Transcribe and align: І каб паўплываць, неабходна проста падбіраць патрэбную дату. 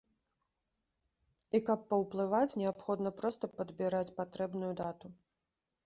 І 1.59 1.61
каб 1.67 1.79
паўплываць, 1.93 2.57
неабходна 2.63 3.09
проста 3.21 3.53
падбіраць 3.61 4.05
патрэбную 4.23 4.73
дату. 4.85 5.07